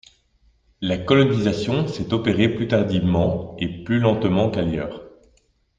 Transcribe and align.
La 0.81 0.97
colonisation 1.03 1.87
s'est 1.87 2.11
opérée 2.11 2.49
plus 2.49 2.67
tardivement 2.67 3.55
et 3.59 3.83
plus 3.83 3.99
lentement 3.99 4.49
qu'ailleurs. 4.49 5.03